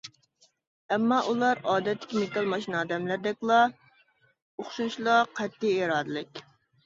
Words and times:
ئەمما 0.93 1.17
ئۇلار 1.31 1.59
ئادەتتىكى 1.73 2.17
مېتال 2.23 2.49
ماشىنا 2.53 2.79
ئادەملەردەكلا 2.79 3.59
ئوخشاشلا 4.63 5.19
قەتئىي 5.41 5.77
ئىرادىلىك. 5.83 6.43